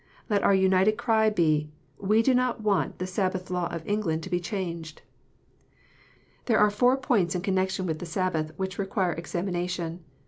[0.31, 1.69] Let our united cry be,"
[2.11, 5.03] We do not want the Sabbath law of England to be changed."
[6.45, 10.03] There are four points in connection with the Sabbath which require examination.